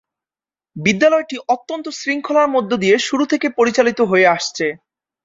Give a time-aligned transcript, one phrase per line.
[0.75, 4.65] বিদ্যালয়টি অত্যন্ত শৃঙ্খলার মধ্য দিয়ে শুরু থেকে পরিচালিত হয়ে আসছে।